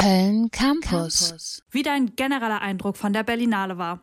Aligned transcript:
Köln 0.00 0.50
Campus. 0.50 1.62
Wie 1.70 1.82
dein 1.82 2.16
genereller 2.16 2.62
Eindruck 2.62 2.96
von 2.96 3.12
der 3.12 3.22
Berlinale 3.22 3.76
war. 3.76 4.00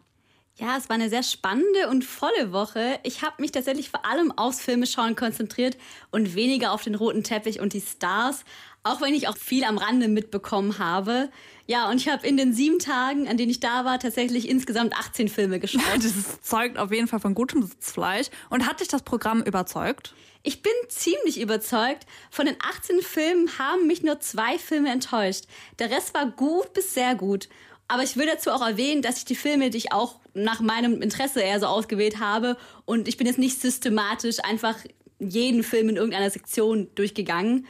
Ja, 0.56 0.78
es 0.78 0.90
war 0.90 0.94
eine 0.94 1.10
sehr 1.10 1.24
spannende 1.24 1.90
und 1.90 2.04
volle 2.04 2.52
Woche. 2.52 3.00
Ich 3.02 3.24
habe 3.24 3.42
mich 3.42 3.52
tatsächlich 3.52 3.90
vor 3.90 4.06
allem 4.06 4.32
aufs 4.32 4.62
Filmeschauen 4.62 5.16
konzentriert 5.16 5.76
und 6.12 6.36
weniger 6.36 6.72
auf 6.72 6.84
den 6.84 6.94
roten 6.94 7.24
Teppich 7.24 7.60
und 7.60 7.74
die 7.74 7.82
Stars, 7.82 8.44
auch 8.92 9.02
wenn 9.02 9.14
ich 9.14 9.28
auch 9.28 9.38
viel 9.38 9.64
am 9.64 9.78
Rande 9.78 10.08
mitbekommen 10.08 10.80
habe. 10.80 11.30
Ja, 11.66 11.90
und 11.90 11.98
ich 11.98 12.08
habe 12.08 12.26
in 12.26 12.38
den 12.38 12.54
sieben 12.54 12.80
Tagen, 12.80 13.28
an 13.28 13.38
denen 13.38 13.52
ich 13.52 13.60
da 13.60 13.84
war, 13.84 14.00
tatsächlich 14.00 14.48
insgesamt 14.48 14.94
18 14.94 15.28
Filme 15.28 15.60
geschaut. 15.60 15.82
Das 15.98 16.42
zeugt 16.42 16.78
auf 16.78 16.92
jeden 16.92 17.08
Fall 17.08 17.20
von 17.20 17.34
gutem 17.34 17.64
Sitzfleisch. 17.64 18.28
Und 18.50 18.66
hat 18.66 18.80
dich 18.80 18.88
das 18.88 19.04
Programm 19.04 19.42
überzeugt? 19.44 20.14
Ich 20.44 20.62
bin 20.62 20.72
ziemlich 20.88 21.42
überzeugt. 21.42 22.06
Von 22.30 22.46
den 22.46 22.56
18 22.60 23.02
Filmen 23.02 23.60
haben 23.60 23.88
mich 23.88 24.04
nur 24.04 24.20
zwei 24.22 24.58
Filme 24.58 24.90
enttäuscht. 24.92 25.44
Der 25.80 25.90
Rest 25.92 26.14
war 26.14 26.28
gut 26.28 26.74
bis 26.74 26.94
sehr 26.94 27.16
gut. 27.16 27.50
Aber 27.90 28.04
ich 28.04 28.18
will 28.18 28.26
dazu 28.26 28.52
auch 28.52 28.66
erwähnen, 28.66 29.02
dass 29.02 29.18
ich 29.18 29.26
die 29.26 29.36
Filme, 29.36 29.70
die 29.70 29.78
ich 29.78 29.92
auch 29.92 30.20
nach 30.34 30.60
meinem 30.60 31.02
Interesse 31.02 31.42
eher 31.42 31.60
so 31.60 31.68
ausgewählt 31.68 32.20
habe, 32.20 32.58
und 32.86 33.08
ich 33.08 33.18
bin 33.18 33.28
jetzt 33.28 33.40
nicht 33.40 33.60
systematisch 33.60 34.38
einfach 34.44 34.78
jeden 35.20 35.64
Film 35.64 35.90
in 35.90 35.96
irgendeiner 35.96 36.30
Sektion 36.30 36.88
durchgegangen. 36.96 37.66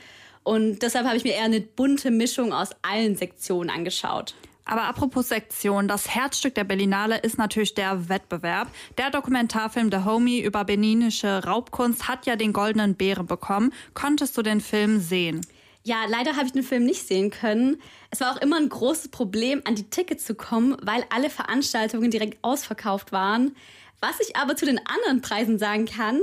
Und 0.47 0.81
deshalb 0.81 1.05
habe 1.05 1.17
ich 1.17 1.25
mir 1.25 1.33
eher 1.33 1.43
eine 1.43 1.59
bunte 1.59 2.09
Mischung 2.09 2.53
aus 2.53 2.69
allen 2.81 3.17
Sektionen 3.17 3.69
angeschaut. 3.69 4.33
Aber 4.63 4.83
apropos 4.83 5.27
Sektion, 5.27 5.89
das 5.89 6.07
Herzstück 6.07 6.55
der 6.55 6.63
Berlinale 6.63 7.17
ist 7.17 7.37
natürlich 7.37 7.73
der 7.73 8.07
Wettbewerb. 8.07 8.69
Der 8.97 9.09
Dokumentarfilm 9.09 9.91
The 9.91 10.05
Homie 10.05 10.39
über 10.39 10.63
beninische 10.63 11.43
Raubkunst 11.43 12.07
hat 12.07 12.25
ja 12.27 12.37
den 12.37 12.53
Goldenen 12.53 12.95
Bären 12.95 13.27
bekommen. 13.27 13.73
Konntest 13.93 14.37
du 14.37 14.41
den 14.41 14.61
Film 14.61 15.01
sehen? 15.01 15.45
Ja, 15.83 16.05
leider 16.07 16.37
habe 16.37 16.45
ich 16.45 16.53
den 16.53 16.63
Film 16.63 16.85
nicht 16.85 17.05
sehen 17.05 17.29
können. 17.29 17.81
Es 18.09 18.21
war 18.21 18.33
auch 18.33 18.41
immer 18.41 18.55
ein 18.55 18.69
großes 18.69 19.09
Problem, 19.09 19.61
an 19.65 19.75
die 19.75 19.89
Tickets 19.89 20.23
zu 20.23 20.33
kommen, 20.33 20.77
weil 20.81 21.03
alle 21.13 21.29
Veranstaltungen 21.29 22.09
direkt 22.09 22.41
ausverkauft 22.41 23.11
waren. 23.11 23.53
Was 23.99 24.21
ich 24.21 24.37
aber 24.37 24.55
zu 24.55 24.65
den 24.65 24.79
anderen 24.79 25.21
Preisen 25.21 25.59
sagen 25.59 25.87
kann, 25.87 26.21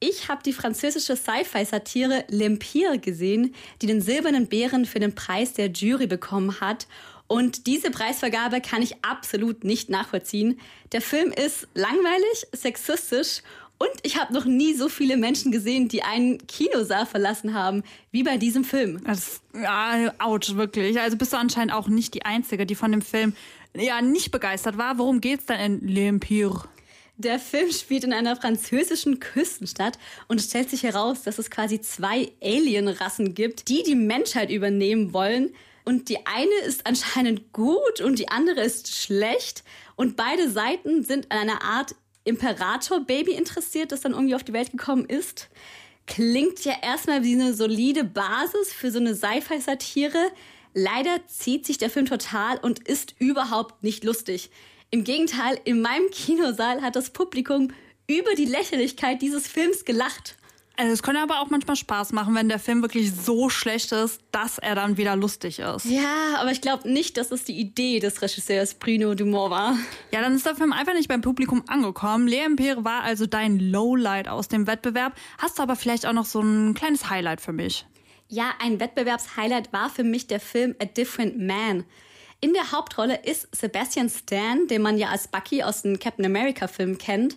ich 0.00 0.28
habe 0.28 0.42
die 0.42 0.52
französische 0.52 1.14
Sci-Fi-Satire 1.14 2.24
L'Empire 2.30 2.98
gesehen, 2.98 3.54
die 3.80 3.86
den 3.86 4.00
Silbernen 4.00 4.46
Bären 4.46 4.86
für 4.86 4.98
den 4.98 5.14
Preis 5.14 5.52
der 5.52 5.70
Jury 5.70 6.06
bekommen 6.06 6.60
hat. 6.60 6.86
Und 7.26 7.66
diese 7.66 7.90
Preisvergabe 7.90 8.60
kann 8.60 8.82
ich 8.82 9.04
absolut 9.04 9.62
nicht 9.62 9.90
nachvollziehen. 9.90 10.58
Der 10.92 11.00
Film 11.00 11.30
ist 11.30 11.68
langweilig, 11.74 12.46
sexistisch 12.52 13.42
und 13.78 13.90
ich 14.02 14.18
habe 14.18 14.34
noch 14.34 14.44
nie 14.44 14.74
so 14.74 14.88
viele 14.88 15.16
Menschen 15.16 15.52
gesehen, 15.52 15.88
die 15.88 16.02
einen 16.02 16.46
Kinosaal 16.46 17.06
verlassen 17.06 17.54
haben, 17.54 17.82
wie 18.10 18.22
bei 18.22 18.36
diesem 18.36 18.62
Film. 18.62 19.02
Das, 19.04 19.40
ja, 19.54 20.12
ouch, 20.18 20.54
wirklich. 20.56 21.00
Also 21.00 21.16
bist 21.16 21.32
du 21.32 21.38
anscheinend 21.38 21.72
auch 21.72 21.88
nicht 21.88 22.12
die 22.12 22.24
Einzige, 22.26 22.66
die 22.66 22.74
von 22.74 22.92
dem 22.92 23.00
Film 23.00 23.34
ja 23.74 24.02
nicht 24.02 24.32
begeistert 24.32 24.76
war. 24.76 24.98
Worum 24.98 25.22
geht's 25.22 25.46
denn 25.46 25.80
in 25.82 25.88
L'Empire? 25.88 26.64
Der 27.20 27.38
Film 27.38 27.70
spielt 27.70 28.04
in 28.04 28.14
einer 28.14 28.34
französischen 28.34 29.20
Küstenstadt 29.20 29.98
und 30.26 30.40
stellt 30.40 30.70
sich 30.70 30.84
heraus, 30.84 31.22
dass 31.22 31.38
es 31.38 31.50
quasi 31.50 31.78
zwei 31.82 32.32
Alienrassen 32.42 33.34
gibt, 33.34 33.68
die 33.68 33.82
die 33.82 33.94
Menschheit 33.94 34.50
übernehmen 34.50 35.12
wollen. 35.12 35.50
Und 35.84 36.08
die 36.08 36.24
eine 36.24 36.54
ist 36.66 36.86
anscheinend 36.86 37.52
gut 37.52 38.00
und 38.00 38.18
die 38.18 38.30
andere 38.30 38.62
ist 38.62 38.96
schlecht. 38.96 39.64
Und 39.96 40.16
beide 40.16 40.48
Seiten 40.48 41.04
sind 41.04 41.30
an 41.30 41.40
einer 41.40 41.62
Art 41.62 41.94
Imperator-Baby 42.24 43.32
interessiert, 43.32 43.92
das 43.92 44.00
dann 44.00 44.12
irgendwie 44.12 44.34
auf 44.34 44.44
die 44.44 44.54
Welt 44.54 44.70
gekommen 44.70 45.04
ist. 45.04 45.50
Klingt 46.06 46.64
ja 46.64 46.72
erstmal 46.80 47.22
wie 47.22 47.34
eine 47.34 47.52
solide 47.52 48.04
Basis 48.04 48.72
für 48.72 48.90
so 48.90 48.98
eine 48.98 49.14
Sci-Fi-Satire. 49.14 50.30
Leider 50.72 51.26
zieht 51.26 51.66
sich 51.66 51.76
der 51.76 51.90
Film 51.90 52.06
total 52.06 52.56
und 52.56 52.88
ist 52.88 53.14
überhaupt 53.18 53.82
nicht 53.82 54.04
lustig. 54.04 54.50
Im 54.92 55.04
Gegenteil, 55.04 55.58
in 55.64 55.82
meinem 55.82 56.10
Kinosaal 56.10 56.82
hat 56.82 56.96
das 56.96 57.10
Publikum 57.10 57.68
über 58.08 58.34
die 58.34 58.44
Lächerlichkeit 58.44 59.22
dieses 59.22 59.46
Films 59.46 59.84
gelacht. 59.84 60.34
Also 60.76 60.92
es 60.92 61.02
könnte 61.02 61.20
aber 61.20 61.40
auch 61.40 61.50
manchmal 61.50 61.76
Spaß 61.76 62.12
machen, 62.12 62.34
wenn 62.34 62.48
der 62.48 62.58
Film 62.58 62.82
wirklich 62.82 63.12
so 63.14 63.50
schlecht 63.50 63.92
ist, 63.92 64.20
dass 64.32 64.58
er 64.58 64.74
dann 64.74 64.96
wieder 64.96 65.14
lustig 65.14 65.58
ist. 65.58 65.84
Ja, 65.84 66.38
aber 66.38 66.50
ich 66.50 66.60
glaube 66.60 66.90
nicht, 66.90 67.18
dass 67.18 67.30
es 67.30 67.44
die 67.44 67.60
Idee 67.60 68.00
des 68.00 68.20
Regisseurs 68.20 68.74
Bruno 68.74 69.14
Dumont 69.14 69.50
war. 69.50 69.76
Ja, 70.10 70.22
dann 70.22 70.34
ist 70.34 70.46
der 70.46 70.56
Film 70.56 70.72
einfach 70.72 70.94
nicht 70.94 71.08
beim 71.08 71.20
Publikum 71.20 71.62
angekommen. 71.68 72.26
Lea 72.26 72.44
Empire 72.46 72.82
war 72.84 73.02
also 73.02 73.26
dein 73.26 73.60
Lowlight 73.60 74.26
aus 74.26 74.48
dem 74.48 74.66
Wettbewerb. 74.66 75.14
Hast 75.38 75.58
du 75.58 75.62
aber 75.62 75.76
vielleicht 75.76 76.06
auch 76.06 76.14
noch 76.14 76.24
so 76.24 76.40
ein 76.40 76.74
kleines 76.74 77.10
Highlight 77.10 77.40
für 77.40 77.52
mich? 77.52 77.86
Ja, 78.26 78.54
ein 78.60 78.80
Wettbewerbshighlight 78.80 79.72
war 79.72 79.90
für 79.90 80.04
mich 80.04 80.26
der 80.28 80.40
Film 80.40 80.74
A 80.80 80.86
Different 80.86 81.38
Man. 81.38 81.84
In 82.42 82.54
der 82.54 82.72
Hauptrolle 82.72 83.16
ist 83.22 83.54
Sebastian 83.54 84.08
Stan, 84.08 84.66
den 84.66 84.80
man 84.80 84.96
ja 84.96 85.08
als 85.08 85.28
Bucky 85.28 85.62
aus 85.62 85.82
dem 85.82 85.98
Captain 85.98 86.24
America 86.24 86.68
Film 86.68 86.96
kennt. 86.96 87.36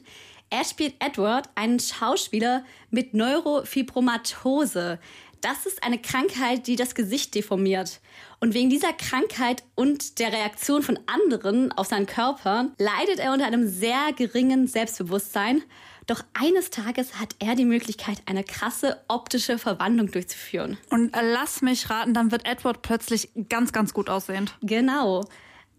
Er 0.50 0.64
spielt 0.64 0.96
Edward, 1.00 1.50
einen 1.56 1.82
Schauspieler 1.82 2.64
mit 2.90 3.14
Neurofibromatose. 3.14 5.00
Das 5.42 5.66
ist 5.66 5.84
eine 5.84 6.00
Krankheit, 6.00 6.68
die 6.68 6.78
das 6.78 6.96
Gesicht 6.96 7.36
deformiert. 7.36 8.00
Und 8.40 8.54
wegen 8.54 8.70
dieser 8.70 8.94
Krankheit 8.94 9.64
und 9.76 10.20
der 10.20 10.32
Reaktion 10.32 10.84
von 10.84 10.98
anderen 11.06 11.74
auf 11.74 11.88
seinen 11.88 12.06
Körper 12.06 12.70
leidet 12.78 13.20
er 13.20 13.34
unter 13.34 13.46
einem 13.46 13.68
sehr 13.68 14.14
geringen 14.16 14.68
Selbstbewusstsein. 14.68 15.64
Doch 16.08 16.24
eines 16.34 16.70
Tages 16.70 17.20
hat 17.20 17.36
er 17.40 17.56
die 17.56 17.66
Möglichkeit, 17.66 18.18
eine 18.26 18.44
krasse 18.44 19.02
optische 19.08 19.58
Verwandlung 19.58 20.12
durchzuführen. 20.12 20.78
Und 20.90 21.16
lass 21.16 21.62
mich 21.62 21.90
raten, 21.90 22.14
dann 22.14 22.32
wird 22.32 22.46
Edward 22.46 22.82
plötzlich 22.82 23.30
ganz, 23.50 23.72
ganz 23.72 23.94
gut 23.94 24.10
aussehend. 24.10 24.56
Genau. 24.62 25.26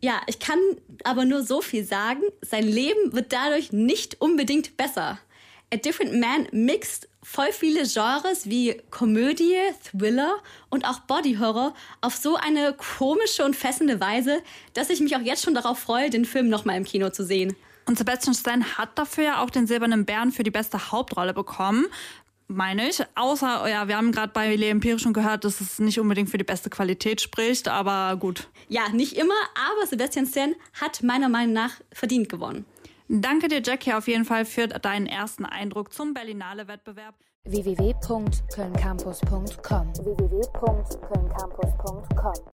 Ja, 0.01 0.21
ich 0.27 0.39
kann 0.39 0.59
aber 1.05 1.25
nur 1.25 1.43
so 1.43 1.61
viel 1.61 1.85
sagen, 1.85 2.23
sein 2.43 2.65
Leben 2.65 3.13
wird 3.13 3.33
dadurch 3.33 3.73
nicht 3.73 4.21
unbedingt 4.21 4.77
besser. 4.77 5.19
A 5.73 5.77
Different 5.77 6.21
Man 6.21 6.47
mixt 6.53 7.09
voll 7.23 7.53
viele 7.53 7.85
Genres 7.85 8.49
wie 8.49 8.81
Komödie, 8.91 9.57
Thriller 9.91 10.37
und 10.69 10.87
auch 10.87 11.01
Body 11.01 11.37
Horror 11.37 11.75
auf 12.01 12.17
so 12.17 12.37
eine 12.37 12.75
komische 12.75 13.45
und 13.45 13.57
fesselnde 13.57 13.99
Weise, 13.99 14.43
dass 14.75 14.91
ich 14.91 15.01
mich 15.01 15.17
auch 15.17 15.23
jetzt 15.23 15.43
schon 15.43 15.55
darauf 15.55 15.79
freue, 15.79 16.11
den 16.11 16.27
Film 16.27 16.49
nochmal 16.49 16.77
im 16.77 16.85
Kino 16.85 17.11
zu 17.11 17.25
sehen. 17.25 17.57
Und 17.87 17.99
Sebastian 17.99 18.35
Stan 18.35 18.79
hat 18.79 18.99
dafür 18.99 19.25
ja 19.25 19.43
auch 19.43 19.51
den 19.51 19.67
Silbernen 19.67 20.05
Bären 20.05 20.33
für 20.33 20.43
die 20.43 20.51
beste 20.51 20.91
Hauptrolle 20.91 21.35
bekommen 21.35 21.87
meine 22.49 22.89
ich. 22.89 23.05
Außer, 23.15 23.69
ja, 23.69 23.87
wir 23.89 23.97
haben 23.97 24.13
gerade 24.13 24.33
bei 24.33 24.55
Le 24.57 24.69
Empire 24.69 24.99
schon 24.99 25.13
gehört, 25.13 25.45
dass 25.45 25.61
es 25.61 25.79
nicht 25.79 26.01
unbedingt 26.01 26.31
für 26.31 26.39
die 26.39 26.45
beste 26.45 26.71
Qualität 26.71 27.21
spricht, 27.21 27.69
aber 27.69 28.17
gut. 28.17 28.49
Ja, 28.69 28.89
nicht 28.91 29.17
immer, 29.17 29.35
aber 29.55 29.87
Sebastian 29.87 30.27
Stan 30.27 30.55
hat 30.81 31.03
meiner 31.03 31.29
Meinung 31.29 31.53
nach 31.53 31.73
verdient 31.93 32.29
gewonnen. 32.29 32.65
Danke 33.09 33.49
dir, 33.49 33.61
Jackie, 33.63 33.93
auf 33.93 34.09
jeden 34.09 34.25
Fall 34.25 34.47
für 34.47 34.67
deinen 34.67 35.07
ersten 35.07 35.45
Eindruck 35.45 35.93
zum 35.93 36.15
Berlinale-Wettbewerb. 36.15 37.15
www.kölncampus.com 37.45 39.93
www 39.95 40.45